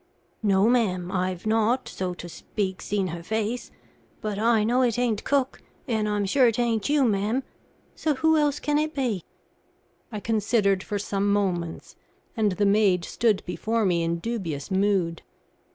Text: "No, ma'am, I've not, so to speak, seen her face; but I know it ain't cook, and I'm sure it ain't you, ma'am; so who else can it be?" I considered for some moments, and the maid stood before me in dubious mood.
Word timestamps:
"No, 0.41 0.67
ma'am, 0.67 1.11
I've 1.11 1.45
not, 1.45 1.87
so 1.87 2.15
to 2.15 2.27
speak, 2.27 2.81
seen 2.81 3.09
her 3.09 3.21
face; 3.21 3.69
but 4.19 4.39
I 4.39 4.63
know 4.63 4.81
it 4.81 4.97
ain't 4.97 5.23
cook, 5.23 5.61
and 5.87 6.09
I'm 6.09 6.25
sure 6.25 6.47
it 6.47 6.57
ain't 6.57 6.89
you, 6.89 7.05
ma'am; 7.05 7.43
so 7.93 8.15
who 8.15 8.35
else 8.35 8.59
can 8.59 8.79
it 8.79 8.95
be?" 8.95 9.23
I 10.11 10.19
considered 10.19 10.81
for 10.81 10.97
some 10.97 11.31
moments, 11.31 11.95
and 12.35 12.53
the 12.53 12.65
maid 12.65 13.05
stood 13.05 13.43
before 13.45 13.85
me 13.85 14.01
in 14.01 14.17
dubious 14.17 14.71
mood. 14.71 15.21